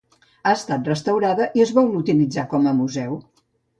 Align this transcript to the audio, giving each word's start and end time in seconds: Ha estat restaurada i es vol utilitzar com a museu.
Ha 0.45 0.53
estat 0.59 0.87
restaurada 0.91 1.47
i 1.61 1.65
es 1.65 1.73
vol 1.81 1.93
utilitzar 2.01 2.47
com 2.55 2.67
a 2.73 2.75
museu. 2.79 3.15